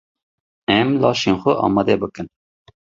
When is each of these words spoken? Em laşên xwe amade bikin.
Em 0.77 0.87
laşên 1.01 1.35
xwe 1.41 1.51
amade 1.65 1.95
bikin. 2.01 2.27